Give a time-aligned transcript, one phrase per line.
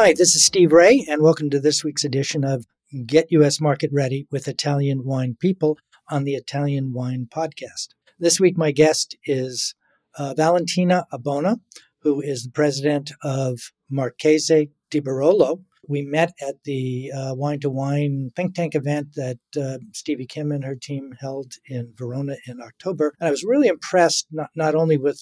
[0.00, 2.66] Hi, this is Steve Ray, and welcome to this week's edition of
[3.04, 3.60] Get U.S.
[3.60, 5.76] Market Ready with Italian Wine People
[6.08, 7.88] on the Italian Wine Podcast.
[8.16, 9.74] This week, my guest is
[10.16, 11.56] uh, Valentina Abbona,
[12.02, 15.64] who is the president of Marchesi di Barolo.
[15.88, 20.52] We met at the uh, Wine to Wine think tank event that uh, Stevie Kim
[20.52, 23.14] and her team held in Verona in October.
[23.18, 25.20] And I was really impressed not, not only with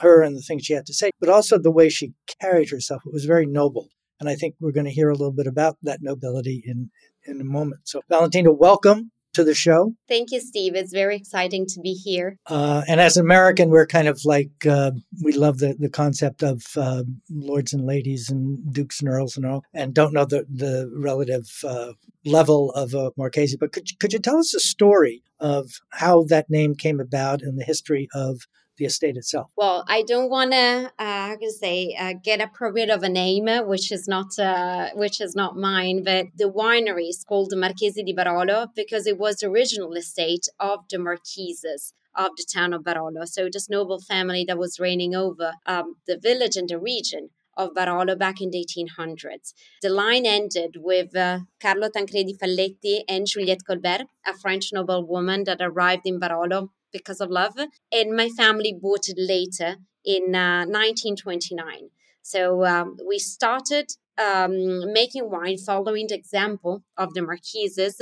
[0.00, 3.02] her and the things she had to say, but also the way she carried herself.
[3.06, 3.86] It was very noble.
[4.20, 6.90] And I think we're going to hear a little bit about that nobility in,
[7.26, 7.82] in a moment.
[7.84, 9.94] So, Valentina, welcome to the show.
[10.08, 10.74] Thank you, Steve.
[10.74, 12.38] It's very exciting to be here.
[12.46, 14.90] Uh, and as an American, we're kind of like, uh,
[15.22, 19.46] we love the, the concept of uh, lords and ladies and dukes and earls and
[19.46, 21.92] all, and don't know the, the relative uh,
[22.24, 23.56] level of a Marchese.
[23.56, 27.56] But could, could you tell us a story of how that name came about and
[27.56, 28.40] the history of
[28.78, 29.50] the estate itself?
[29.56, 33.92] Well, I don't want to, uh, can say, uh, get appropriate of a name, which
[33.92, 36.02] is not, uh, which is not mine.
[36.04, 40.48] But the winery is called the Marchesi di Barolo because it was the original estate
[40.58, 43.26] of the Marquises of the town of Barolo.
[43.26, 47.74] So this noble family that was reigning over um, the village and the region of
[47.74, 49.52] Barolo back in the 1800s.
[49.82, 55.58] The line ended with uh, Carlo Tancredi Falletti and Juliette Colbert, a French noblewoman that
[55.60, 57.54] arrived in Barolo because of love.
[57.92, 61.90] And my family bought it later in uh, 1929.
[62.22, 68.00] So um, we started um, making wine following the example of the Marquises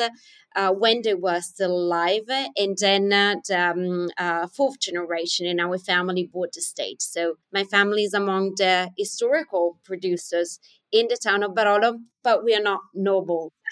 [0.57, 2.29] uh, when they were still alive.
[2.57, 7.03] And then uh, the um, uh, fourth generation in our family bought the estate.
[7.03, 10.59] So my family is among the historical producers
[10.93, 13.53] in the town of Barolo, but we are not noble.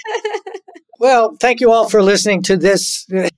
[1.00, 3.06] Well, thank you all for listening to this.
[3.10, 3.28] how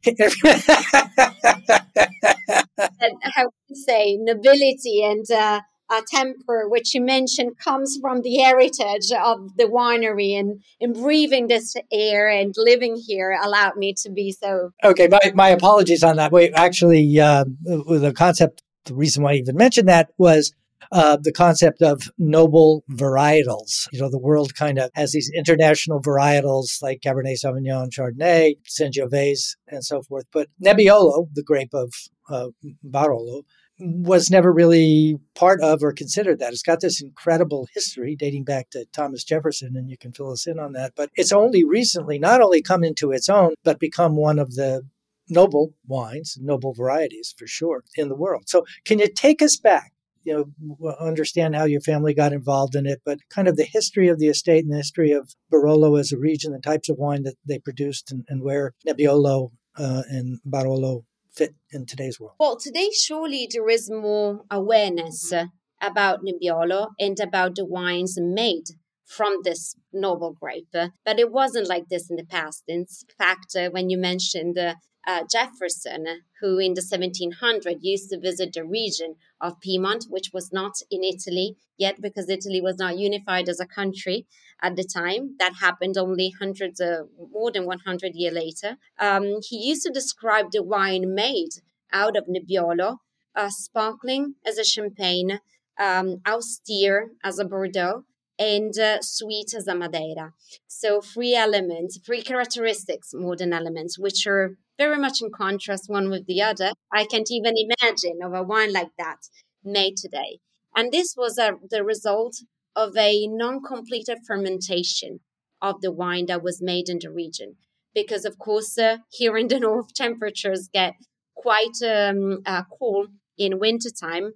[3.69, 5.61] to say nobility and uh,
[5.91, 11.49] a temper, which you mentioned, comes from the heritage of the winery and, and breathing
[11.49, 14.71] this air and living here allowed me to be so.
[14.85, 16.33] Okay, my, my apologies on that.
[16.33, 20.53] Wait, actually, uh, the concept, the reason why I even mentioned that was
[20.93, 23.89] uh, the concept of noble varietals.
[23.93, 29.57] You know, the world kind of has these international varietals like Cabernet Sauvignon, Chardonnay, Sangiovese,
[29.69, 30.27] and so forth.
[30.33, 31.93] But Nebbiolo, the grape of
[32.29, 32.49] uh,
[32.85, 33.43] Barolo,
[33.79, 36.53] was never really part of or considered that.
[36.53, 40.47] It's got this incredible history dating back to Thomas Jefferson, and you can fill us
[40.47, 40.93] in on that.
[40.97, 44.83] But it's only recently not only come into its own, but become one of the
[45.29, 48.45] noble wines, noble varieties for sure in the world.
[48.49, 49.93] So, can you take us back
[50.27, 50.35] you
[50.81, 54.19] know understand how your family got involved in it, but kind of the history of
[54.19, 57.37] the estate and the history of Barolo as a region, the types of wine that
[57.47, 61.05] they produced, and, and where Nebbiolo uh, and Barolo
[61.37, 62.35] fit in today's world.
[62.39, 65.33] Well, today surely there is more awareness
[65.81, 68.65] about Nebbiolo and about the wines made
[69.05, 70.69] from this noble grape.
[70.73, 72.65] But it wasn't like this in the past.
[72.67, 72.87] In
[73.19, 74.75] fact, uh, when you mentioned uh,
[75.07, 80.53] uh, Jefferson, who in the 1700s used to visit the region of Piedmont, which was
[80.53, 84.27] not in Italy yet because Italy was not unified as a country
[84.63, 85.37] at the time.
[85.39, 88.77] That happened only hundreds of, more than 100 years later.
[88.99, 91.61] Um, he used to describe the wine made
[91.93, 92.99] out of Nebbiolo,
[93.35, 95.41] uh, sparkling as a champagne,
[95.79, 98.05] um, austere as a Bordeaux,
[98.39, 100.33] and uh, sweet as a Madeira.
[100.67, 106.11] So three elements, three characteristics more than elements, which are very much in contrast one
[106.11, 106.73] with the other.
[106.93, 109.19] I can't even imagine of a wine like that
[109.65, 110.41] made today.
[110.75, 112.37] And this was a, the result
[112.75, 115.21] of a non-completed fermentation
[115.63, 117.57] of the wine that was made in the region.
[117.95, 120.95] Because, of course, uh, here in the north, temperatures get
[121.35, 123.07] quite um, uh, cool
[123.39, 124.33] in wintertime.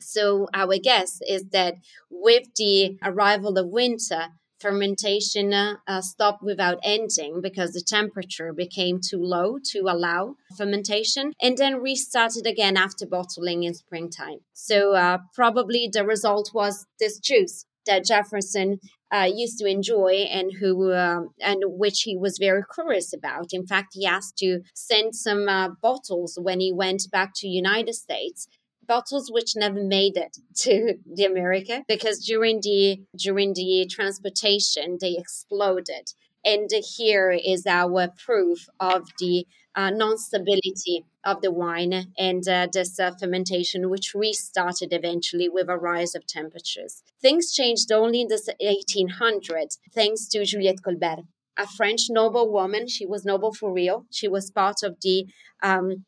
[0.00, 1.74] So, our guess is that
[2.10, 4.28] with the arrival of winter,
[4.60, 11.56] fermentation uh, stopped without ending because the temperature became too low to allow fermentation and
[11.56, 14.38] then restarted again after bottling in springtime.
[14.52, 18.78] So, uh, probably the result was this juice that Jefferson
[19.12, 23.48] uh, used to enjoy and who uh, and which he was very curious about.
[23.52, 27.94] In fact, he asked to send some uh, bottles when he went back to United
[27.94, 28.46] States.
[28.88, 35.16] Bottles which never made it to the America because during the during the transportation they
[35.16, 36.12] exploded.
[36.44, 42.98] And here is our proof of the uh, non-stability of the wine and uh, this
[42.98, 47.02] uh, fermentation, which restarted eventually with a rise of temperatures.
[47.20, 51.24] Things changed only in the 1800s, thanks to Juliette Colbert,
[51.56, 52.88] a French noble woman.
[52.88, 54.06] She was noble for real.
[54.10, 55.26] She was part of the
[55.62, 56.04] um,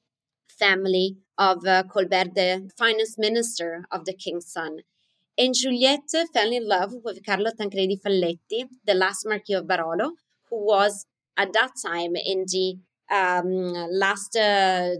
[0.59, 4.81] family of uh, Colbert, the finance minister of the king's son.
[5.39, 10.11] And Juliette fell in love with Carlo Tancredi Falletti, the last Marquis of Barolo,
[10.51, 11.07] who was
[11.39, 12.77] at that time in the
[13.11, 14.91] um, last uh,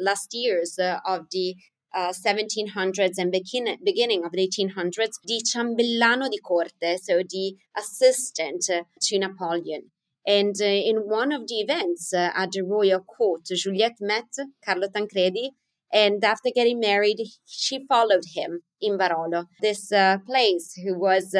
[0.00, 1.54] last years uh, of the
[1.94, 8.70] uh, 1700s and begin, beginning of the 1800s, the ciambellano di corte, so the assistant
[9.00, 9.90] to Napoleon.
[10.26, 14.28] And uh, in one of the events uh, at the royal court, Juliette met
[14.64, 15.50] Carlo Tancredi,
[15.92, 21.34] and after getting married, she followed him in Barolo, this uh, place who was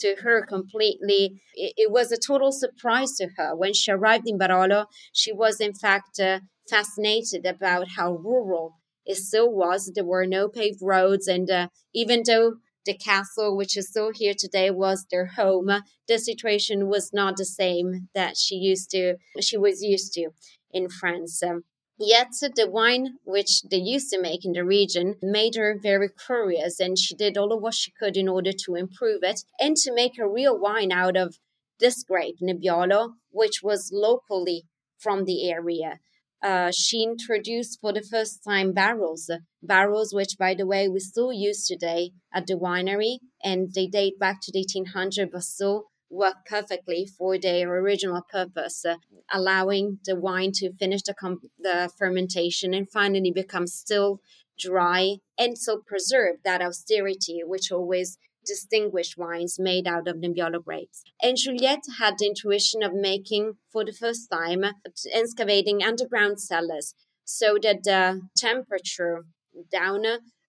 [0.00, 1.40] to her completely.
[1.54, 3.54] It, it, was a total surprise to her.
[3.54, 8.74] When she arrived in Barolo, she was in fact uh, fascinated about how rural
[9.04, 9.92] it still was.
[9.94, 12.54] There were no paved roads, and uh, even though
[12.90, 15.70] the castle, which is still here today, was their home,
[16.08, 19.14] the situation was not the same that she used to.
[19.40, 20.30] She was used to
[20.72, 21.42] in France.
[21.42, 21.62] Um,
[22.02, 26.80] Yet the wine which they used to make in the region made her very curious,
[26.80, 29.92] and she did all of what she could in order to improve it and to
[29.92, 31.36] make a real wine out of
[31.78, 34.64] this grape, Nebbiolo, which was locally
[34.98, 36.00] from the area.
[36.42, 39.30] Uh, she introduced for the first time barrels,
[39.62, 44.18] barrels which, by the way, we still use today at the winery, and they date
[44.18, 48.96] back to the 1800s, but still work perfectly for their original purpose, uh,
[49.32, 54.20] allowing the wine to finish the, com- the fermentation and finally become still
[54.58, 61.02] dry and so preserve that austerity which always distinguished wines made out of Nebbiolo grapes.
[61.22, 64.64] And Juliette had the intuition of making, for the first time,
[65.12, 66.94] excavating underground cellars
[67.24, 69.24] so that the temperature
[69.70, 70.04] down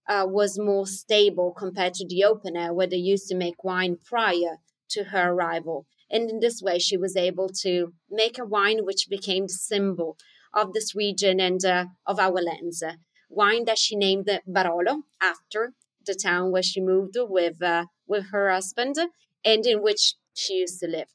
[0.09, 3.97] uh, was more stable compared to the open air where they used to make wine
[4.03, 4.57] prior
[4.89, 5.85] to her arrival.
[6.09, 10.17] And in this way, she was able to make a wine which became the symbol
[10.53, 12.83] of this region and uh, of our lands.
[13.29, 15.73] Wine that she named Barolo after
[16.05, 18.95] the town where she moved with uh, with her husband
[19.43, 21.09] and in which she used to live.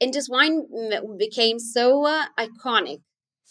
[0.00, 0.66] And this wine
[1.18, 3.02] became so uh, iconic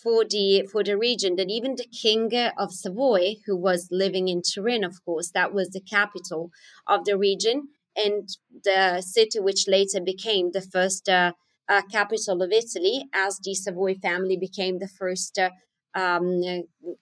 [0.01, 4.42] for the for the region that even the king of Savoy, who was living in
[4.42, 6.50] Turin, of course, that was the capital
[6.88, 8.28] of the region, and
[8.63, 11.33] the city which later became the first uh,
[11.69, 15.52] uh, capital of Italy, as the Savoy family became the first uh,
[15.94, 16.42] um,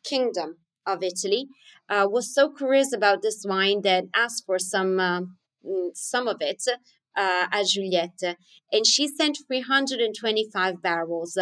[0.03, 0.57] kingdom
[0.93, 1.48] of Italy,
[1.89, 5.22] uh, was so curious about this wine that asked for some uh,
[5.65, 8.38] mm, some of it uh, at Juliette,
[8.72, 11.38] and she sent 325 barrels,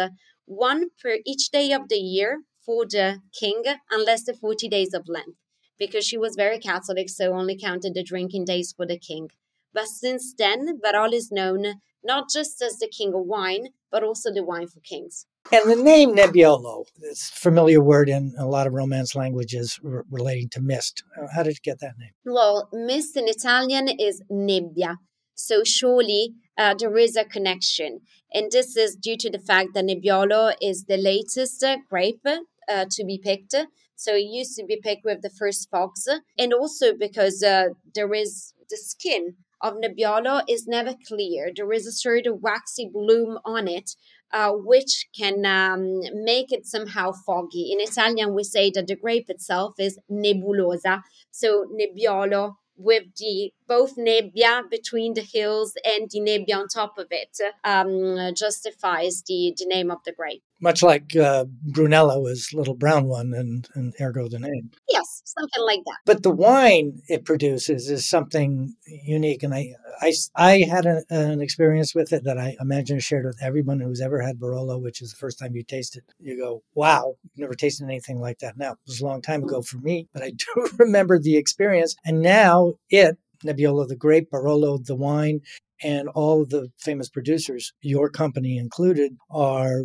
[0.46, 5.04] one per each day of the year for the king, unless the 40 days of
[5.08, 5.36] Lent
[5.78, 9.30] because she was very Catholic, so only counted the drinking days for the king.
[9.72, 14.32] But since then, Barolo is known not just as the king of wine, but also
[14.32, 15.26] the wine for kings.
[15.50, 20.50] And the name Nebbiolo, this familiar word in a lot of Romance languages r- relating
[20.50, 21.02] to mist.
[21.16, 22.10] Uh, how did you get that name?
[22.26, 24.96] Well, mist in Italian is nebbia.
[25.34, 28.00] So surely uh, there is a connection.
[28.34, 33.04] And this is due to the fact that Nebbiolo is the latest grape uh, to
[33.04, 33.54] be picked.
[33.96, 36.06] So it used to be picked with the first fogs.
[36.38, 41.50] And also because uh, there is the skin of Nebbiolo is never clear.
[41.54, 43.92] There is a sort of waxy bloom on it,
[44.32, 47.72] uh, which can um, make it somehow foggy.
[47.72, 51.02] In Italian, we say that the grape itself is nebulosa.
[51.30, 57.08] So Nebbiolo with the both nebbia between the hills and the nebbia on top of
[57.10, 60.42] it um, justifies the, the name of the grape.
[60.60, 64.70] Much like uh, Brunello is little brown one and, and ergo the name.
[64.88, 65.98] Yes, something like that.
[66.04, 69.42] But the wine it produces is something unique.
[69.42, 73.24] And I, I, I had a, an experience with it that I imagine is shared
[73.24, 76.04] with everyone who's ever had Barolo, which is the first time you taste it.
[76.18, 78.56] You go, wow, never tasted anything like that.
[78.56, 81.94] Now, it was a long time ago for me, but I do remember the experience.
[82.04, 85.40] And now it, Nebbiolo the grape, Barolo the wine,
[85.82, 89.84] and all of the famous producers, your company included, are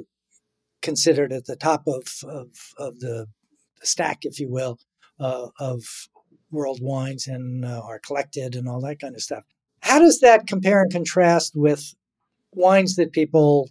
[0.84, 3.26] considered at the top of, of, of the
[3.82, 4.78] stack, if you will,
[5.20, 5.84] uh, of
[6.52, 9.44] world wines and uh, are collected and all that kind of stuff.
[9.80, 11.96] How does that compare and contrast with
[12.52, 13.70] wines that people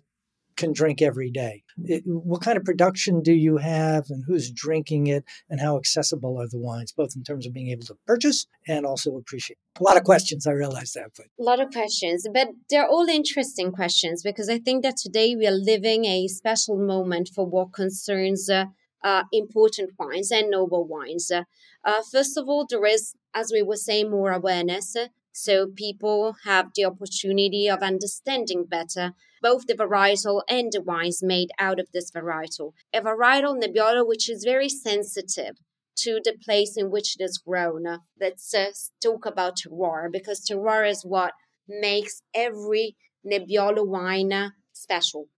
[0.57, 1.63] can drink every day?
[1.85, 6.41] It, what kind of production do you have and who's drinking it and how accessible
[6.41, 9.59] are the wines, both in terms of being able to purchase and also appreciate?
[9.81, 11.11] A lot of questions, I realize that.
[11.17, 11.27] But.
[11.39, 15.47] A lot of questions, but they're all interesting questions because I think that today we
[15.47, 18.67] are living a special moment for what concerns uh,
[19.05, 21.31] uh, important wines and noble wines.
[21.31, 24.97] Uh, first of all, there is, as we were saying, more awareness.
[25.33, 29.13] So people have the opportunity of understanding better
[29.43, 32.73] both the varietal and the wines made out of this varietal.
[32.95, 35.57] A varietal Nebbiolo which is very sensitive
[35.97, 37.85] to the place in which it is grown.
[38.21, 38.71] Let's uh,
[39.03, 41.33] talk about terroir because terroir is what
[41.69, 42.97] makes every
[43.27, 45.29] Nebbiolo wine special.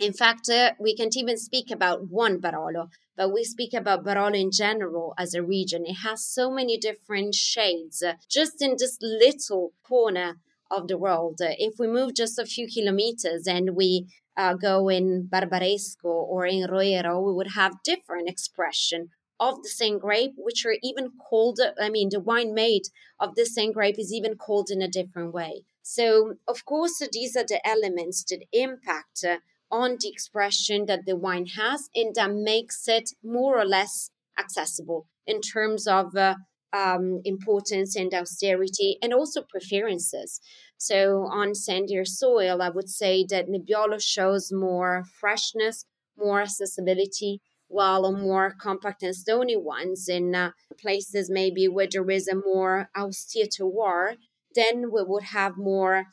[0.00, 2.88] In fact, uh, we can't even speak about one Barolo,
[3.18, 5.84] but we speak about Barolo in general as a region.
[5.84, 10.38] It has so many different shades uh, just in this little corner
[10.70, 11.42] of the world.
[11.42, 14.06] Uh, if we move just a few kilometers and we
[14.38, 19.98] uh, go in Barbaresco or in Roero, we would have different expression of the same
[19.98, 22.84] grape, which are even called, I mean, the wine made
[23.18, 25.64] of the same grape is even called in a different way.
[25.82, 29.24] So, of course, these are the elements that impact
[29.70, 35.06] on the expression that the wine has and that makes it more or less accessible
[35.26, 36.34] in terms of uh,
[36.72, 40.40] um, importance and austerity and also preferences.
[40.76, 45.84] So on sandier soil, I would say that Nebbiolo shows more freshness,
[46.16, 50.50] more accessibility, while on more compact and stony ones in uh,
[50.80, 54.16] places maybe where there is a more austere terroir,
[54.54, 56.06] then we would have more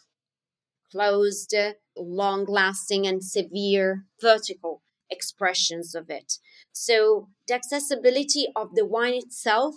[0.91, 1.53] closed
[1.99, 6.33] long lasting and severe vertical expressions of it.
[6.71, 9.75] So the accessibility of the wine itself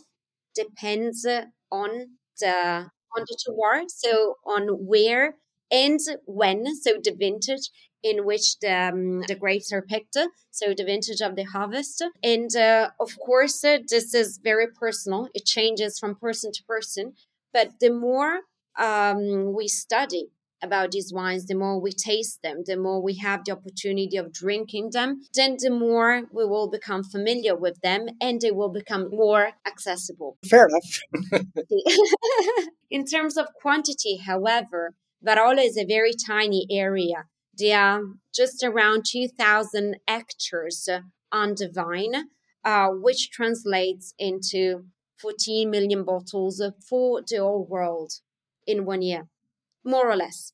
[0.54, 1.26] depends
[1.70, 1.90] on
[2.40, 5.34] the on the terroir, so on where
[5.70, 7.70] and when, so the vintage
[8.02, 10.16] in which the, um, the grapes are picked,
[10.50, 12.04] so the vintage of the harvest.
[12.22, 15.28] And uh, of course, uh, this is very personal.
[15.34, 17.12] It changes from person to person.
[17.52, 18.40] But the more
[18.78, 20.28] um, we study
[20.62, 24.32] about these wines, the more we taste them, the more we have the opportunity of
[24.32, 29.08] drinking them, then the more we will become familiar with them and they will become
[29.10, 30.38] more accessible.
[30.48, 31.44] Fair enough.
[32.90, 37.24] In terms of quantity, however, Barolo is a very tiny area.
[37.56, 38.02] There are
[38.34, 40.88] just around 2,000 hectares
[41.30, 42.28] on the vine,
[42.64, 44.84] uh, which translates into
[45.18, 48.12] 14 million bottles for the whole world
[48.66, 49.28] in one year
[49.84, 50.52] more or less.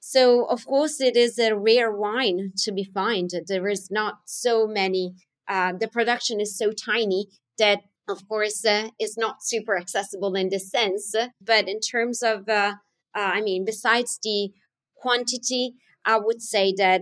[0.00, 3.30] So, of course, it is a rare wine to be found.
[3.46, 5.14] There is not so many,
[5.48, 7.26] uh, the production is so tiny
[7.58, 11.14] that, of course, uh, not super accessible in this sense.
[11.40, 12.74] But in terms of, uh,
[13.16, 14.50] uh I mean, besides the
[14.94, 17.00] quantity, I would say that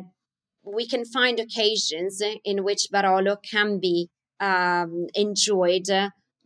[0.65, 4.09] we can find occasions in which Barolo can be
[4.41, 5.89] um, enjoyed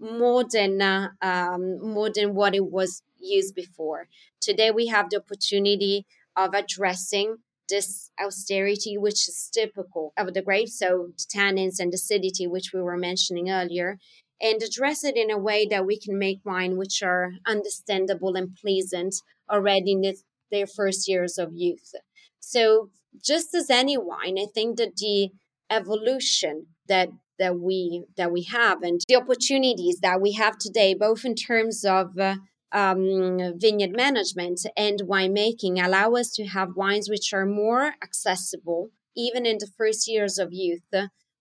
[0.00, 4.08] more than uh, um, more than what it was used before.
[4.40, 10.68] Today we have the opportunity of addressing this austerity, which is typical of the grape,
[10.68, 13.98] so the tannins and acidity, which we were mentioning earlier,
[14.40, 18.56] and address it in a way that we can make wine which are understandable and
[18.56, 19.16] pleasant
[19.50, 20.14] already in
[20.50, 21.92] their first years of youth.
[22.40, 22.90] So,
[23.22, 25.30] just as any wine, I think that the
[25.70, 31.24] evolution that that we that we have and the opportunities that we have today, both
[31.24, 32.36] in terms of uh,
[32.72, 39.46] um, vineyard management and winemaking allow us to have wines which are more accessible even
[39.46, 40.82] in the first years of youth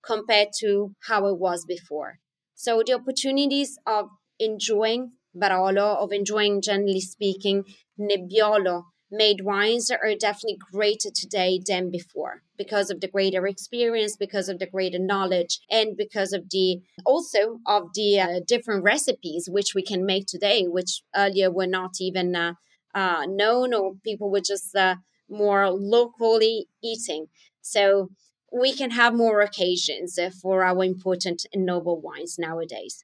[0.03, 2.19] compared to how it was before.
[2.55, 7.63] So the opportunities of enjoying Barolo, of enjoying, generally speaking,
[7.99, 14.49] Nebbiolo made wines are definitely greater today than before because of the greater experience because
[14.49, 19.73] of the greater knowledge and because of the also of the uh, different recipes which
[19.73, 22.53] we can make today which earlier were not even uh,
[22.97, 24.95] uh, known or people were just uh,
[25.29, 27.27] more locally eating.
[27.61, 28.09] So
[28.51, 33.03] we can have more occasions uh, for our important and noble wines nowadays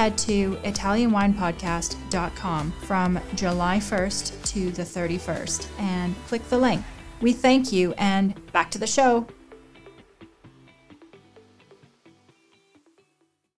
[0.09, 6.83] to ItalianWinePodcast.com from July 1st to the 31st and click the link.
[7.21, 9.27] We thank you and back to the show.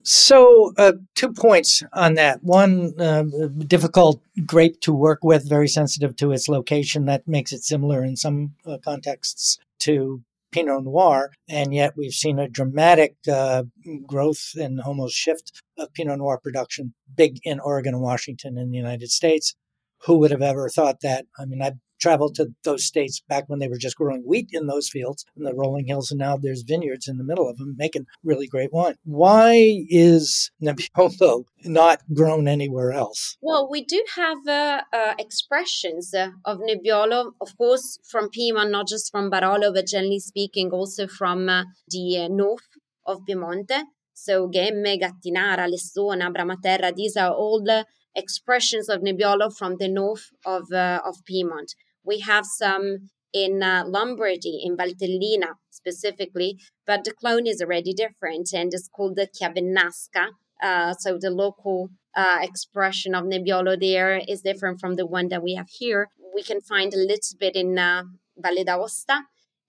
[0.04, 2.44] So, uh, two points on that.
[2.44, 3.24] One, uh,
[3.68, 7.06] difficult grape to work with, very sensitive to its location.
[7.06, 12.40] That makes it similar in some uh, contexts to Pinot Noir, and yet we've seen
[12.40, 13.64] a dramatic uh,
[14.06, 18.78] growth and almost shift of Pinot Noir production, big in Oregon and Washington in the
[18.78, 19.56] United States.
[20.06, 21.26] Who would have ever thought that?
[21.38, 24.68] I mean, I've traveled to those states back when they were just growing wheat in
[24.68, 27.76] those fields in the rolling hills, and now there's vineyards in the middle of them
[27.78, 28.96] making really great wine.
[29.04, 33.38] Why is Nebbiolo not grown anywhere else?
[33.42, 38.88] Well, we do have uh, uh, expressions uh, of Nebbiolo, of course, from Piedmont, not
[38.88, 42.68] just from Barolo, but generally speaking, also from uh, the uh, north
[43.06, 43.84] of Piemonte.
[44.14, 50.30] So Ghemme, Gattinara, Lessona, Bramaterra, these are all the expressions of Nebbiolo from the north
[50.46, 51.74] of, uh, of Piedmont.
[52.04, 58.54] We have some in uh, Lombardy, in Valtellina specifically, but the clone is already different
[58.54, 60.32] and it's called the Chiavenasca.
[60.62, 65.42] Uh, so the local uh, expression of Nebbiolo there is different from the one that
[65.42, 66.10] we have here.
[66.36, 68.04] We can find a little bit in uh,
[68.38, 69.22] Valle d'Aosta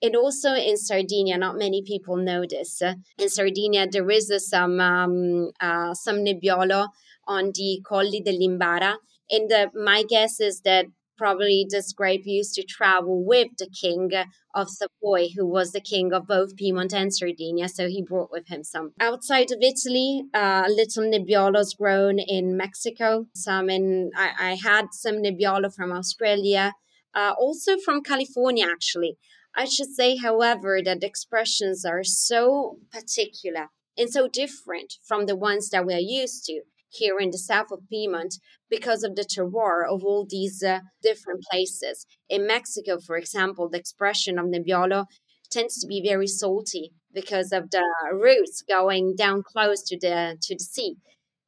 [0.03, 1.39] and also in Sardinia.
[1.39, 2.83] Not many people know this.
[2.83, 6.89] in Sardinia, there is some um, uh, some Nebbiolo
[7.27, 8.97] on the Colli del Limbara,
[9.31, 14.11] and uh, my guess is that probably grape used to travel with the king
[14.55, 17.69] of Savoy, who was the king of both Piedmont and Sardinia.
[17.69, 18.93] So he brought with him some.
[19.01, 23.27] Outside of Italy, uh, little Nebbiolos grown in Mexico.
[23.35, 26.73] Some in, I, I had some Nebbiolo from Australia,
[27.15, 29.19] uh, also from California, actually.
[29.55, 35.69] I should say, however, that expressions are so particular and so different from the ones
[35.71, 38.35] that we are used to here in the south of Piedmont
[38.71, 42.07] because of the terroir of all these uh, different places.
[42.29, 45.07] In Mexico, for example, the expression of Nebbiolo
[45.51, 50.55] tends to be very salty because of the roots going down close to the to
[50.55, 50.97] the sea,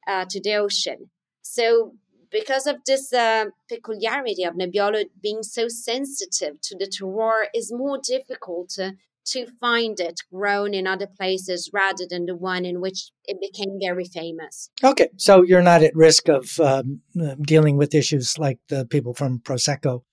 [0.07, 1.09] uh, to the ocean.
[1.41, 1.93] So
[2.31, 7.99] because of this uh, peculiarity of Nebbiolo being so sensitive to the terroir, is more
[8.01, 8.93] difficult to,
[9.27, 13.77] to find it grown in other places rather than the one in which it became
[13.81, 14.69] very famous.
[14.83, 19.13] Okay, so you're not at risk of um, uh, dealing with issues like the people
[19.13, 20.03] from Prosecco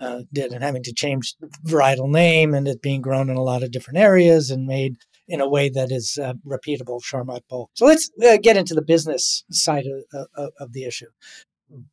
[0.00, 3.42] uh, did and having to change the varietal name and it being grown in a
[3.42, 4.96] lot of different areas and made
[5.28, 7.68] in a way that is uh, repeatable, Charmat Pol.
[7.74, 11.08] So let's uh, get into the business side of, of, of the issue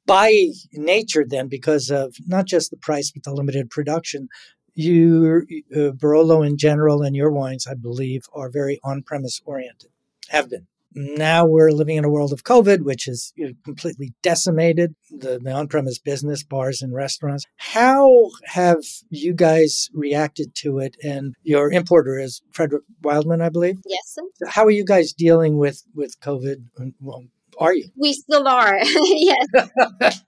[0.05, 4.29] by nature, then, because of not just the price, but the limited production,
[4.75, 9.91] you, uh, Barolo in general and your wines, I believe, are very on premise oriented,
[10.29, 10.67] have been.
[10.95, 15.39] Now we're living in a world of COVID, which has you know, completely decimated the,
[15.39, 17.45] the on premise business, bars and restaurants.
[17.55, 20.95] How have you guys reacted to it?
[21.03, 23.79] And your importer is Frederick Wildman, I believe.
[23.85, 24.17] Yes.
[24.47, 26.65] How are you guys dealing with, with COVID?
[26.99, 27.23] Well,
[27.59, 27.89] are you?
[27.95, 28.77] We still are.
[28.83, 29.47] yes.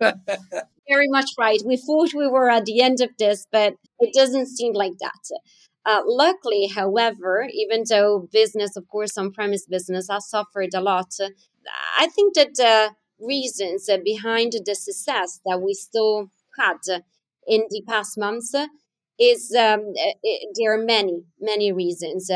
[0.87, 1.61] Very much right.
[1.65, 5.39] We thought we were at the end of this, but it doesn't seem like that.
[5.85, 11.13] Uh, luckily, however, even though business, of course, on premise business has suffered a lot,
[11.99, 16.77] I think that the reasons behind the success that we still had
[17.47, 18.53] in the past months
[19.19, 22.29] is um, it, there are many, many reasons.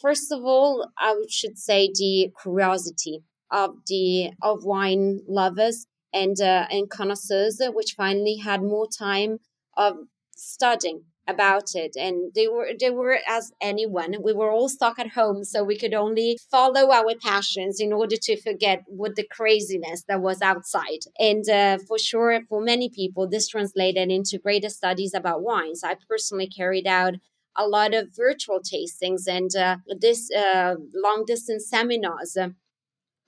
[0.00, 6.66] First of all, I should say the curiosity of the of wine lovers and uh,
[6.70, 9.38] and connoisseurs, which finally had more time
[9.76, 9.96] of
[10.34, 11.92] studying about it.
[11.96, 14.16] And they were they were as anyone.
[14.22, 18.16] We were all stuck at home so we could only follow our passions in order
[18.22, 21.02] to forget what the craziness that was outside.
[21.18, 25.82] And uh, for sure for many people this translated into greater studies about wines.
[25.84, 27.14] I personally carried out
[27.56, 32.36] a lot of virtual tastings and uh, this uh, long distance seminars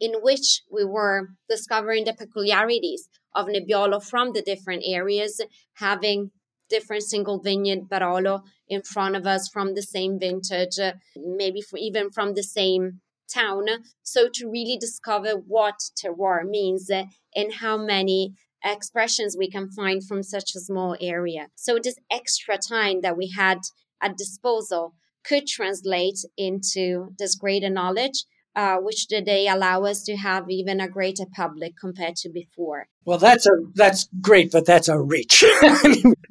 [0.02, 5.40] in which we were discovering the peculiarities of Nebbiolo from the different areas,
[5.74, 6.32] having
[6.68, 10.78] different single vineyard Barolo in front of us from the same vintage,
[11.14, 13.00] maybe even from the same
[13.32, 13.66] town.
[14.02, 18.34] So to really discover what terroir means and how many
[18.64, 21.46] expressions we can find from such a small area.
[21.54, 23.58] So this extra time that we had
[24.02, 30.50] at disposal could translate into this greater knowledge uh, which today allow us to have
[30.50, 32.88] even a greater public compared to before.
[33.04, 35.42] Well, that's a that's great, but that's a reach.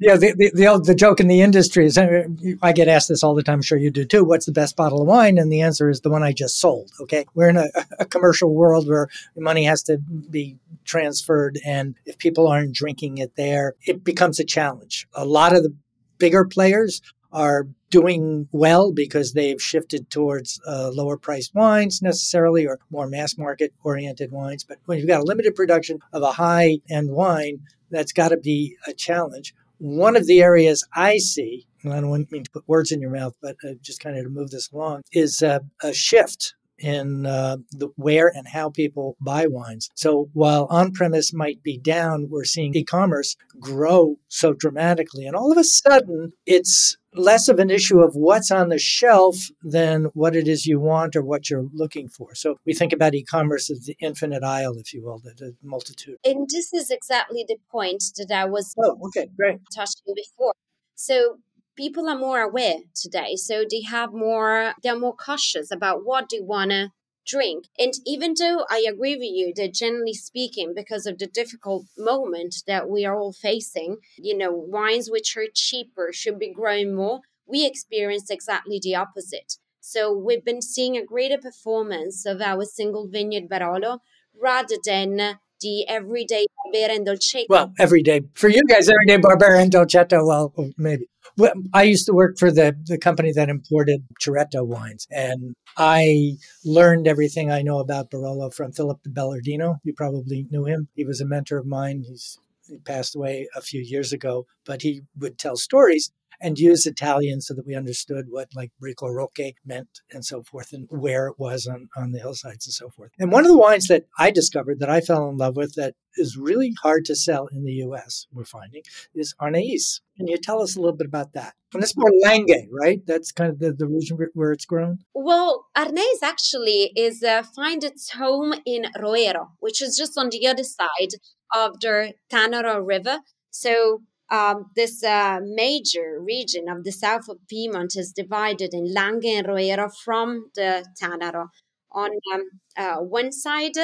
[0.00, 3.34] yeah, the, the, the the joke in the industry is I get asked this all
[3.34, 3.54] the time.
[3.54, 4.24] I'm sure you do too.
[4.24, 5.36] What's the best bottle of wine?
[5.36, 6.90] And the answer is the one I just sold.
[7.00, 12.16] Okay, we're in a, a commercial world where money has to be transferred, and if
[12.18, 15.06] people aren't drinking it there, it becomes a challenge.
[15.14, 15.74] A lot of the
[16.18, 17.02] bigger players
[17.32, 23.36] are doing well because they've shifted towards uh, lower priced wines necessarily or more mass
[23.36, 24.64] market oriented wines.
[24.64, 28.36] But when you've got a limited production of a high end wine, that's got to
[28.36, 29.54] be a challenge.
[29.78, 33.10] One of the areas I see, and I don't mean to put words in your
[33.10, 37.26] mouth, but uh, just kind of to move this along, is uh, a shift in
[37.26, 39.88] uh, the where and how people buy wines.
[39.94, 45.26] So while on premise might be down, we're seeing e commerce grow so dramatically.
[45.26, 49.36] And all of a sudden, it's less of an issue of what's on the shelf
[49.62, 52.34] than what it is you want or what you're looking for.
[52.34, 56.16] So we think about e-commerce as the infinite aisle, if you will, the, the multitude.
[56.24, 59.60] And this is exactly the point that I was oh, okay, great.
[59.74, 60.54] touching before.
[60.94, 61.38] So
[61.76, 66.40] people are more aware today so they have more they're more cautious about what they
[66.40, 66.90] want to
[67.24, 71.84] drink and even though i agree with you that generally speaking because of the difficult
[71.96, 76.94] moment that we are all facing you know wines which are cheaper should be growing
[76.94, 82.64] more we experience exactly the opposite so we've been seeing a greater performance of our
[82.64, 83.98] single vineyard barolo
[84.34, 87.46] rather than the everyday Barbera and Dolcetto.
[87.48, 88.22] Well, every day.
[88.34, 91.06] For you guys, everyday Barbera and Dolcetto, well, maybe.
[91.36, 96.36] Well, I used to work for the, the company that imported Ceretto wines, and I
[96.64, 99.76] learned everything I know about Barolo from Philip Bellardino.
[99.84, 100.88] You probably knew him.
[100.94, 102.04] He was a mentor of mine.
[102.06, 106.86] He's he passed away a few years ago, but he would tell stories and use
[106.86, 111.28] Italian so that we understood what like Bricco Rocche meant and so forth and where
[111.28, 113.12] it was on, on the hillsides and so forth.
[113.18, 115.94] And one of the wines that I discovered that I fell in love with that
[116.16, 118.82] is really hard to sell in the US, we're finding,
[119.14, 120.00] is Arneis.
[120.16, 121.54] Can you tell us a little bit about that?
[121.72, 123.00] And it's more Langhe, right?
[123.06, 124.98] That's kind of the, the region where it's grown.
[125.14, 130.46] Well, Arneis actually is uh, find its home in Roero, which is just on the
[130.46, 131.14] other side
[131.54, 133.20] of the Tanaro River.
[133.50, 134.02] So
[134.32, 139.46] um, this uh, major region of the south of Piedmont is divided in Langhe and
[139.46, 141.48] Roero from the Tanaro.
[141.92, 142.42] On um,
[142.76, 143.76] uh, one side,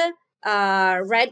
[0.43, 1.29] uh, red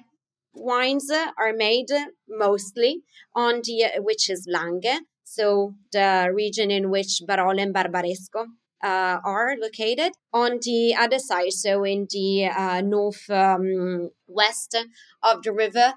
[0.53, 1.89] wines are made
[2.30, 3.01] mostly
[3.36, 8.45] on the which is Langhe, so the region in which Barolo and Barbaresco
[8.84, 10.12] uh, are located.
[10.32, 14.77] On the other side, so in the uh, north um, west
[15.23, 15.95] of the river,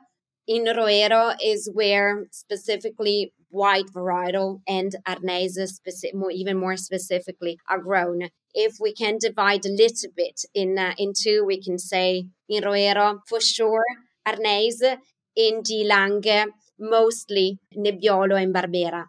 [0.50, 7.78] in Roero is where specifically white varietal and Arneis, specific, more, even more specifically, are
[7.78, 8.28] grown.
[8.52, 13.20] If we can divide a little bit in uh, into, we can say in Roero
[13.28, 13.84] for sure
[14.26, 14.82] Arneis,
[15.36, 16.46] in Di Langhe
[16.80, 19.04] mostly Nebbiolo and Barbera.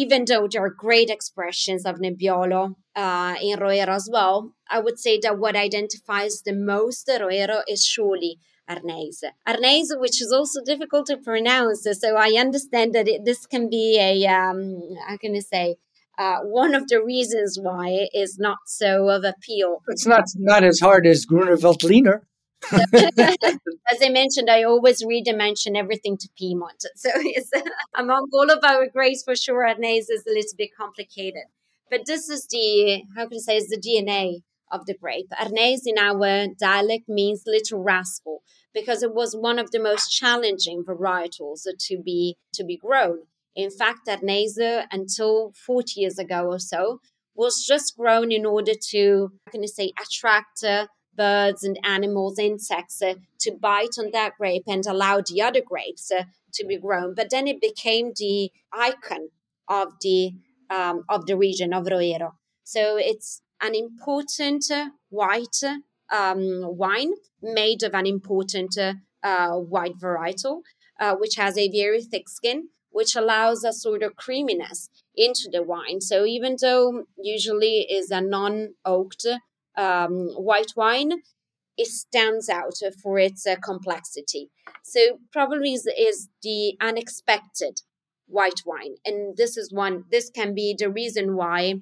[0.00, 4.98] Even though there are great expressions of Nebbiolo uh, in Roero as well, I would
[4.98, 9.18] say that what identifies the most Roero is surely Arneis.
[9.46, 11.86] Arneis, which is also difficult to pronounce.
[12.00, 15.76] So I understand that it, this can be a, um, how can I say,
[16.18, 19.82] uh, one of the reasons why it is not so of appeal.
[19.88, 22.20] It's not not as hard as Gruner Veltliner.
[22.72, 26.84] as I mentioned, I always and everything to Piedmont.
[26.96, 27.50] So it's,
[27.96, 31.44] among all of our grades, for sure, Arneis is a little bit complicated.
[31.90, 35.28] But this is the, how can I say, is the DNA of the grape.
[35.38, 38.42] Arneis in our dialect means little rascal
[38.74, 43.18] because it was one of the most challenging varietals to be to be grown.
[43.54, 44.56] In fact, Arneis
[44.90, 47.00] until 40 years ago or so
[47.34, 52.38] was just grown in order to, how can I say, attract uh, birds and animals,
[52.38, 56.78] insects uh, to bite on that grape and allow the other grapes uh, to be
[56.78, 57.14] grown.
[57.14, 59.28] But then it became the icon
[59.68, 60.32] of the
[60.70, 62.32] um, of the region of Roero.
[62.64, 65.58] So it's an important uh, white
[66.10, 70.62] um, wine made of an important uh, white varietal,
[71.00, 75.62] uh, which has a very thick skin, which allows a sort of creaminess into the
[75.62, 76.00] wine.
[76.00, 79.26] So even though usually is a non-oaked
[79.76, 81.12] um, white wine,
[81.76, 84.50] it stands out for its uh, complexity.
[84.84, 87.80] So probably is, is the unexpected
[88.26, 90.04] white wine, and this is one.
[90.10, 91.74] This can be the reason why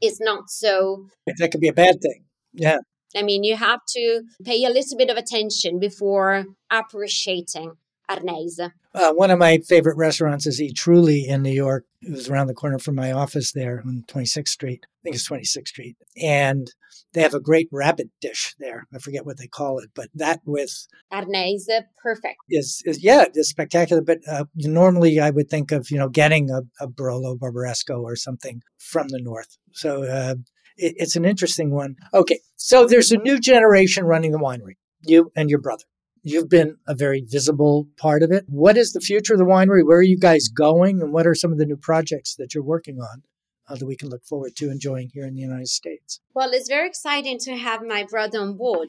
[0.00, 1.06] it's not so.
[1.26, 2.24] That could be a bad thing.
[2.52, 2.78] Yeah.
[3.16, 7.72] I mean, you have to pay a little bit of attention before appreciating
[8.10, 8.58] Arneis.
[8.94, 11.84] Uh, one of my favorite restaurants is Eataly in New York.
[12.02, 14.86] It was around the corner from my office there on 26th Street.
[14.86, 15.96] I think it's 26th Street.
[16.22, 16.72] And
[17.12, 18.86] they have a great rabbit dish there.
[18.94, 21.64] I forget what they call it, but that with Arneis,
[22.02, 22.38] perfect.
[22.48, 24.02] Is, is yeah, it's spectacular.
[24.02, 28.16] But uh, normally I would think of, you know, getting a, a Barolo Barbaresco or
[28.16, 29.58] something from the north.
[29.72, 30.36] So uh,
[30.76, 31.96] it, it's an interesting one.
[32.14, 32.40] Okay.
[32.56, 35.84] So there's a new generation running the winery, you and your brother.
[36.28, 38.46] You've been a very visible part of it.
[38.48, 39.86] What is the future of the winery?
[39.86, 41.00] Where are you guys going?
[41.00, 43.22] And what are some of the new projects that you're working on
[43.68, 46.18] uh, that we can look forward to enjoying here in the United States?
[46.34, 48.88] Well, it's very exciting to have my brother on board.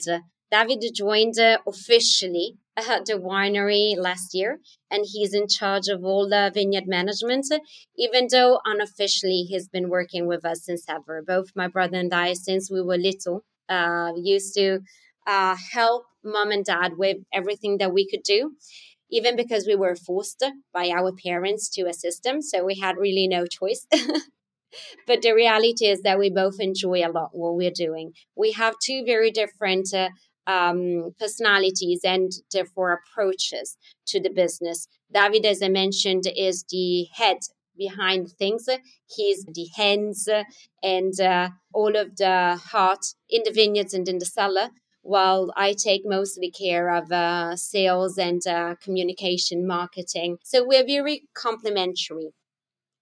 [0.49, 4.57] David joined uh, officially uh, the winery last year,
[4.89, 7.45] and he's in charge of all the vineyard management,
[7.95, 11.21] even though unofficially he's been working with us since ever.
[11.21, 14.79] Both my brother and I, since we were little, uh, used to
[15.27, 18.51] uh, help mom and dad with everything that we could do,
[19.09, 22.41] even because we were forced by our parents to assist them.
[22.41, 23.87] So we had really no choice.
[25.07, 28.13] but the reality is that we both enjoy a lot what we're doing.
[28.35, 30.09] We have two very different uh,
[30.45, 34.87] um, personalities and therefore approaches to the business.
[35.11, 37.37] David, as I mentioned, is the head
[37.77, 38.67] behind things.
[39.05, 40.27] He's the hands
[40.81, 44.69] and uh, all of the heart in the vineyards and in the cellar
[45.07, 50.37] while I take mostly care of uh, sales and uh, communication marketing.
[50.43, 52.31] So we're very complementary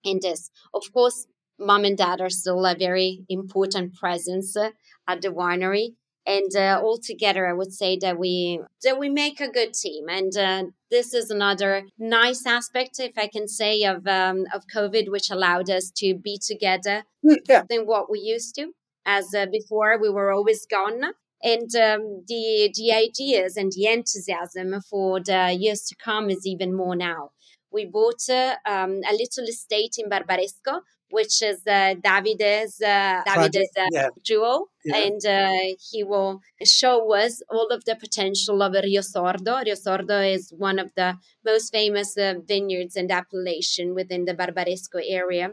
[0.03, 0.51] in this.
[0.71, 1.25] Of course,
[1.57, 4.69] mom and dad are still a very important presence uh,
[5.07, 5.95] at the winery.
[6.27, 10.05] And uh, all together, I would say that we that we make a good team,
[10.09, 15.11] and uh, this is another nice aspect, if I can say, of um, of COVID,
[15.11, 17.61] which allowed us to be together mm, yeah.
[17.69, 18.71] than what we used to.
[19.05, 21.13] As uh, before, we were always gone,
[21.45, 26.75] and um, the the ideas and the enthusiasm for the years to come is even
[26.75, 27.29] more now.
[27.71, 30.79] We bought uh, um, a little estate in Barbaresco,
[31.11, 34.09] which is uh, Davide's uh, Davide's uh, yeah.
[34.23, 34.97] jewel, yeah.
[34.97, 39.63] and uh, he will show us all of the potential of Rio Sordo.
[39.63, 44.99] Rio Sordo is one of the most famous uh, vineyards and appellation within the Barbaresco
[45.07, 45.51] area,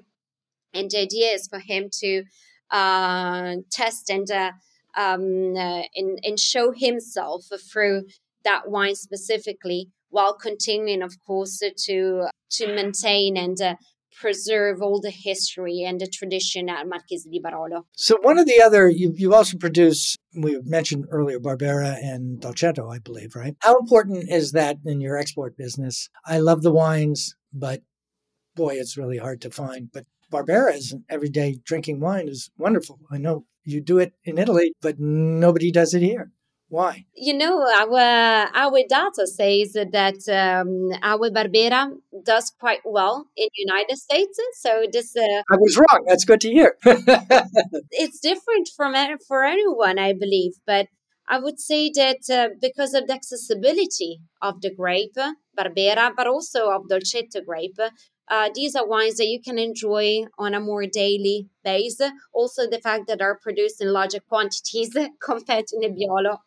[0.72, 2.22] and the idea is for him to
[2.70, 4.28] uh, test and
[4.96, 8.04] um, uh, and, and show himself through
[8.44, 13.74] that wine specifically while continuing of course to to maintain and uh,
[14.20, 17.84] preserve all the history and the tradition at Marchesi di Barolo.
[17.96, 22.92] So one of the other you you also produce we mentioned earlier Barbera and Dolcetto,
[22.92, 23.54] I believe, right?
[23.60, 26.08] How important is that in your export business?
[26.26, 27.82] I love the wines, but
[28.54, 29.90] boy, it's really hard to find.
[29.92, 32.98] But Barbera is an everyday drinking wine is wonderful.
[33.10, 36.30] I know you do it in Italy, but nobody does it here.
[36.68, 37.04] Why?
[37.14, 41.92] You know, our our data says that um, our Barbera
[42.24, 44.40] does quite well in United States.
[44.54, 46.04] So this, uh, I was wrong.
[46.06, 46.76] That's good to hear.
[46.84, 48.94] it's different from
[49.28, 50.86] for anyone, I believe, but
[51.28, 55.16] I would say that uh, because of the accessibility of the grape,
[55.58, 57.78] Barbera, but also of Dolcetto grape,
[58.28, 62.10] uh, these are wines that you can enjoy on a more daily basis.
[62.32, 66.38] Also, the fact that are produced in larger quantities compared to Nebbiolo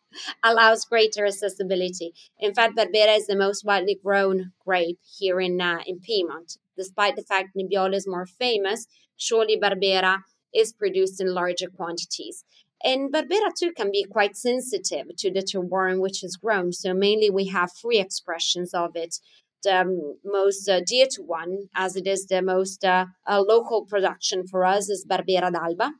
[0.42, 2.12] allows greater accessibility.
[2.38, 6.58] In fact, Barbera is the most widely grown grape here in uh, in Piedmont.
[6.76, 8.86] Despite the fact Nebbiolo is more famous,
[9.16, 10.18] surely Barbera
[10.54, 12.44] is produced in larger quantities.
[12.84, 16.72] And Barbera too can be quite sensitive to the terroir in which it's grown.
[16.72, 19.16] So mainly we have three expressions of it
[19.70, 24.46] um, most uh, dear to one, as it is the most uh, uh, local production
[24.46, 25.92] for us, is Barbera d'Alba.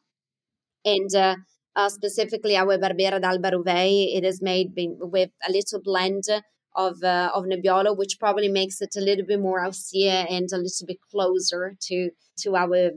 [0.85, 1.37] And uh,
[1.75, 6.25] uh, specifically our Barbera d'Alba Ruvei, it is made with a little blend
[6.75, 10.59] of uh, of Nebbiolo, which probably makes it a little bit more austere and a
[10.59, 12.11] little bit closer to
[12.43, 12.91] to our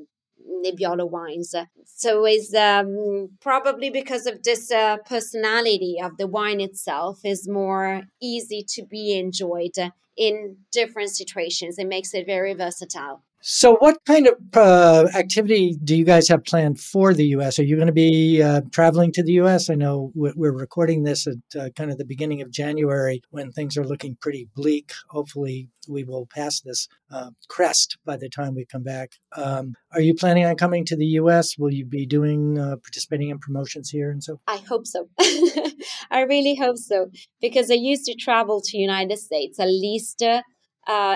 [0.65, 1.53] Nebbiolo wines.
[1.85, 8.03] So it's um, probably because of this uh, personality of the wine itself is more
[8.21, 9.77] easy to be enjoyed
[10.17, 11.77] in different situations.
[11.77, 13.23] It makes it very versatile.
[13.41, 17.57] So, what kind of uh, activity do you guys have planned for the U.S.?
[17.57, 19.69] Are you going to be uh, traveling to the U.S.?
[19.69, 23.77] I know we're recording this at uh, kind of the beginning of January when things
[23.77, 24.91] are looking pretty bleak.
[25.07, 29.13] Hopefully, we will pass this uh, crest by the time we come back.
[29.37, 31.57] Um, are you planning on coming to the U.S.?
[31.57, 34.41] Will you be doing uh, participating in promotions here and so?
[34.47, 35.07] I hope so.
[36.11, 37.07] I really hope so
[37.39, 40.41] because I used to travel to United States at least uh,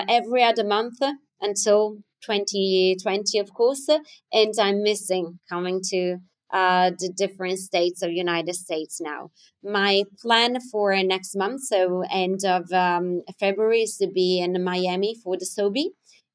[0.08, 1.00] every other month
[1.42, 3.88] until 2020, of course,
[4.32, 6.18] and I'm missing coming to
[6.52, 9.30] uh, the different states of United States now.
[9.62, 15.16] My plan for next month, so end of um, February, is to be in Miami
[15.22, 15.86] for the SoBe.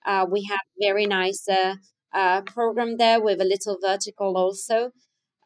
[0.06, 1.76] Uh, we have very nice uh,
[2.14, 4.92] uh, program there with a little vertical also.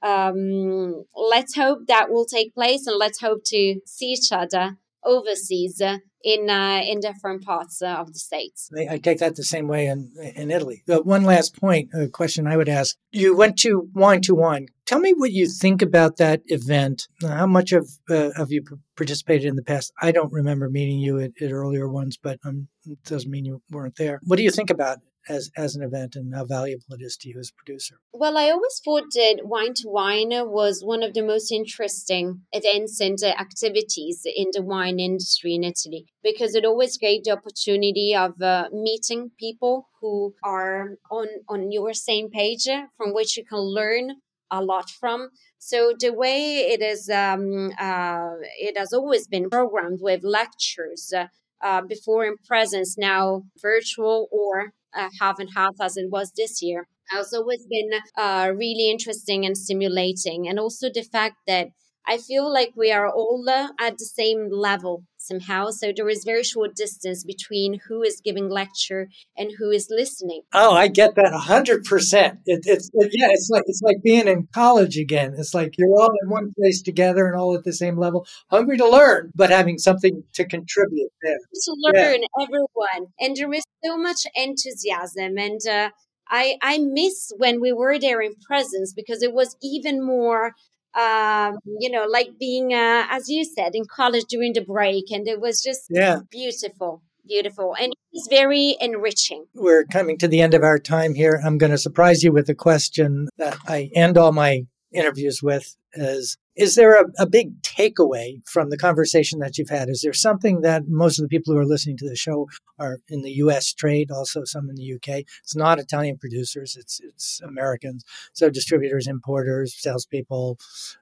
[0.01, 5.82] Um, let's hope that will take place, and let's hope to see each other overseas
[6.23, 8.69] in uh, in different parts uh, of the states.
[8.89, 10.83] I, take that the same way in in Italy.
[10.89, 14.67] Uh, one last point, a question I would ask: You went to Wine to Wine.
[14.86, 17.07] Tell me what you think about that event.
[17.21, 18.63] How much of uh, have you
[18.95, 19.93] participated in the past?
[20.01, 23.62] I don't remember meeting you at, at earlier ones, but um, it doesn't mean you
[23.69, 24.19] weren't there.
[24.23, 27.29] What do you think about as as an event and how valuable it is to
[27.29, 27.99] you as a producer?
[28.13, 32.99] Well, I always thought that Wine to Wine was one of the most interesting events
[32.99, 38.41] and activities in the wine industry in Italy because it always gave the opportunity of
[38.41, 44.15] uh, meeting people who are on on your same page from which you can learn
[44.51, 45.29] a lot from.
[45.57, 51.12] So the way it is, um, uh, it has always been programmed with lectures.
[51.15, 51.27] Uh,
[51.63, 56.62] uh, before in presence, now virtual or uh, half and half as it was this
[56.62, 60.47] year has always been uh, really interesting and stimulating.
[60.47, 61.67] And also the fact that
[62.05, 65.69] I feel like we are all uh, at the same level somehow.
[65.69, 70.41] So there is very short distance between who is giving lecture and who is listening.
[70.53, 72.39] Oh, I get that hundred percent.
[72.45, 75.35] It's it, yeah, it's like it's like being in college again.
[75.37, 78.77] It's like you're all in one place together and all at the same level, hungry
[78.77, 81.37] to learn, but having something to contribute there.
[81.37, 82.43] To learn, yeah.
[82.43, 85.61] everyone, and there is so much enthusiasm and.
[85.69, 85.89] Uh,
[86.29, 90.53] I, I miss when we were there in presence because it was even more
[90.95, 95.12] um, you know, like being, uh, as you said, in college during the break.
[95.12, 96.19] And it was just yeah.
[96.29, 97.75] beautiful, beautiful.
[97.79, 99.45] And it's very enriching.
[99.53, 101.41] We're coming to the end of our time here.
[101.43, 105.75] I'm going to surprise you with a question that I end all my interviews with
[105.93, 109.89] is is there a, a, big takeaway from the conversation that you've had?
[109.89, 112.99] Is there something that most of the people who are listening to the show are
[113.09, 113.73] in the U.S.
[113.73, 115.23] trade, also some in the UK?
[115.41, 118.03] It's not Italian producers; it's it's Americans.
[118.33, 120.59] So distributors, importers, salespeople,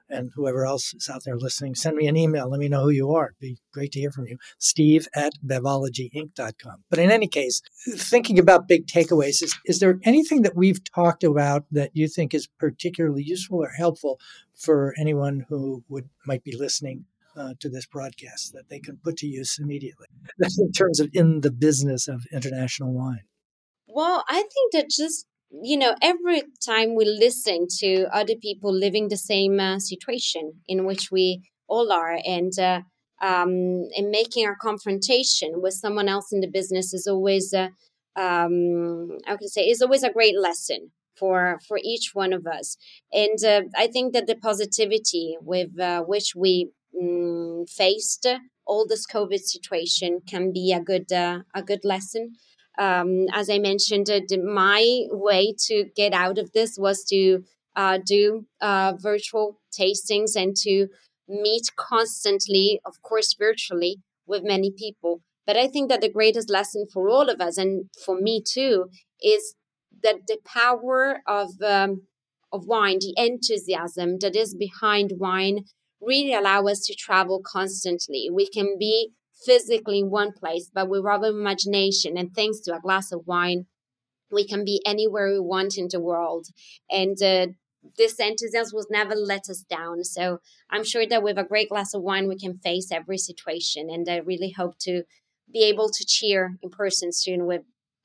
[0.08, 2.48] and whoever else is out there listening, send me an email.
[2.48, 3.26] Let me know who you are.
[3.26, 4.38] It'd be great to hear from you.
[4.58, 6.84] Steve at bevologyinc.com.
[6.88, 7.60] But in any case,
[7.94, 12.32] thinking about big takeaways, is, is there anything that we've talked about that you think
[12.34, 14.18] is particularly useful or helpful
[14.54, 17.04] for anyone who would might be listening
[17.36, 20.06] uh, to this broadcast that they can put to use immediately
[20.58, 23.24] in terms of in the business of international wine?
[23.86, 29.08] Well, I think that just you know every time we listen to other people living
[29.08, 32.80] the same uh, situation in which we all are and uh,
[33.20, 37.68] um, and making our confrontation with someone else in the business is always uh,
[38.16, 40.90] um, I can say is always a great lesson
[41.22, 42.76] for for each one of us.
[43.12, 46.54] And uh, i think that the positivity with uh, which we
[47.00, 48.26] mm, faced
[48.70, 52.24] all this covid situation can be a good uh, a good lesson.
[52.86, 54.20] Um, as i mentioned uh,
[54.66, 54.82] my
[55.28, 57.22] way to get out of this was to
[57.82, 58.22] uh, do
[58.68, 60.74] uh, virtual tastings and to
[61.46, 63.94] meet constantly of course virtually
[64.30, 65.14] with many people.
[65.46, 67.72] But i think that the greatest lesson for all of us and
[68.04, 68.74] for me too
[69.34, 69.42] is
[70.02, 72.02] that the power of um,
[72.52, 75.64] of wine, the enthusiasm that is behind wine,
[76.00, 78.28] really allow us to travel constantly.
[78.30, 79.10] We can be
[79.46, 83.66] physically in one place, but with our imagination and thanks to a glass of wine,
[84.30, 86.46] we can be anywhere we want in the world.
[86.90, 87.48] And uh,
[87.96, 90.04] this enthusiasm will never let us down.
[90.04, 90.38] So
[90.70, 93.88] I'm sure that with a great glass of wine, we can face every situation.
[93.90, 95.02] And I really hope to
[95.52, 97.62] be able to cheer in person soon with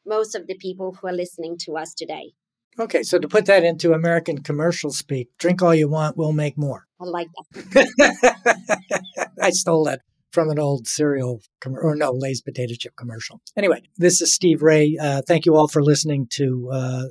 [0.08, 2.34] most of the people who are listening to us today.
[2.80, 6.58] Okay, so to put that into American commercial speak, drink all you want, we'll make
[6.58, 6.86] more.
[7.02, 7.28] I like
[7.64, 9.32] that.
[9.42, 13.42] I stole that from an old cereal com- or no Lay's potato chip commercial.
[13.56, 14.96] Anyway, this is Steve Raye.
[15.02, 17.04] Uh, thank you all for listening to uh,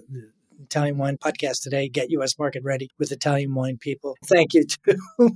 [0.66, 1.88] Italian Wine Podcast today.
[1.88, 2.38] Get U.S.
[2.38, 4.16] market ready with Italian wine people.
[4.24, 4.98] Thank you to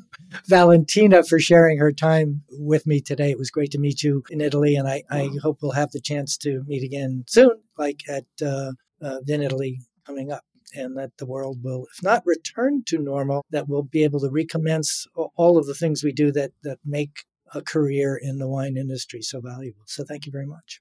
[0.49, 3.31] Valentina for sharing her time with me today.
[3.31, 6.01] It was great to meet you in Italy, and I, I hope we'll have the
[6.01, 10.43] chance to meet again soon, like at uh, uh, Vinitaly coming up.
[10.73, 14.31] And that the world will, if not return to normal, that we'll be able to
[14.31, 18.77] recommence all of the things we do that, that make a career in the wine
[18.77, 19.83] industry so valuable.
[19.87, 20.81] So thank you very much.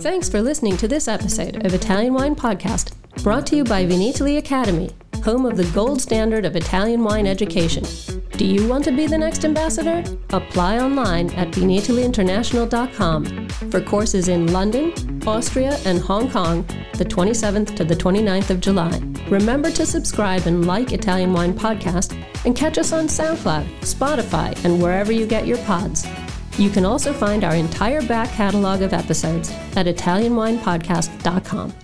[0.00, 2.92] Thanks for listening to this episode of Italian Wine Podcast,
[3.22, 4.90] brought to you by Vinitaly Academy,
[5.22, 7.84] home of the gold standard of Italian wine education.
[8.32, 10.02] Do you want to be the next ambassador?
[10.30, 14.92] Apply online at vinitalyinternational.com for courses in London,
[15.24, 19.00] Austria, and Hong Kong the 27th to the 29th of July.
[19.28, 24.80] Remember to subscribe and like Italian Wine Podcast and catch us on SoundCloud, Spotify, and
[24.82, 26.06] wherever you get your pods.
[26.56, 31.83] You can also find our entire back catalog of episodes at ItalianWinePodcast.com.